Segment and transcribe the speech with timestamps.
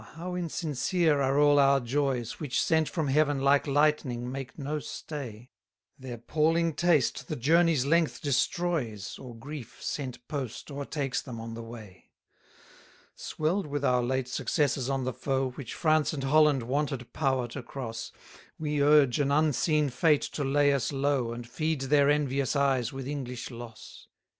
[0.15, 2.39] how insincere are all our joys!
[2.39, 5.51] Which, sent from heaven, like lightning make no stay;
[5.99, 11.61] Their palling taste the journey's length destroys, Or grief, sent post, o'ertakes them on the
[11.61, 12.09] way.
[13.15, 17.47] 210 Swell'd with our late successes on the foe, Which France and Holland wanted power
[17.49, 18.11] to cross,
[18.57, 23.07] We urge an unseen fate to lay us low, And feed their envious eyes with
[23.07, 24.07] English loss.